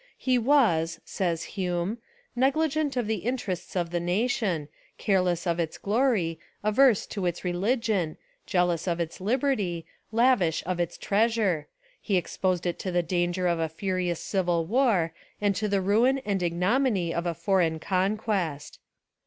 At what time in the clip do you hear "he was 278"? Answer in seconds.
0.17-1.21